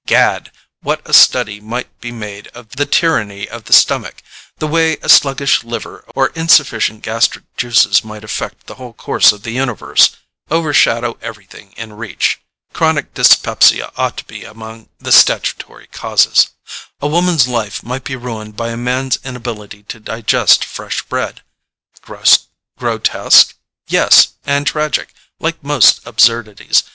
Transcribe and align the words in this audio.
Gad! 0.07 0.51
what 0.81 1.03
a 1.05 1.13
study 1.13 1.59
might 1.61 1.99
be 2.01 2.11
made 2.11 2.47
of 2.55 2.69
the 2.69 2.87
tyranny 2.87 3.47
of 3.47 3.65
the 3.65 3.71
stomach—the 3.73 4.65
way 4.65 4.97
a 5.03 5.07
sluggish 5.07 5.63
liver 5.63 6.03
or 6.15 6.29
insufficient 6.29 7.03
gastric 7.03 7.43
juices 7.55 8.03
might 8.03 8.23
affect 8.23 8.65
the 8.65 8.73
whole 8.81 8.93
course 8.93 9.31
of 9.31 9.43
the 9.43 9.51
universe, 9.51 10.15
overshadow 10.49 11.19
everything 11.21 11.75
in 11.77 11.93
reach—chronic 11.93 13.13
dyspepsia 13.13 13.91
ought 13.95 14.17
to 14.17 14.25
be 14.25 14.43
among 14.43 14.89
the 14.97 15.11
"statutory 15.11 15.85
causes"; 15.91 16.49
a 16.99 17.07
woman's 17.07 17.47
life 17.47 17.83
might 17.83 18.03
be 18.03 18.15
ruined 18.15 18.55
by 18.55 18.69
a 18.69 18.75
man's 18.77 19.19
inability 19.23 19.83
to 19.83 19.99
digest 19.99 20.65
fresh 20.65 21.03
bread. 21.03 21.43
Grotesque? 22.79 23.53
Yes—and 23.87 24.65
tragic—like 24.65 25.63
most 25.63 26.01
absurdities. 26.07 26.85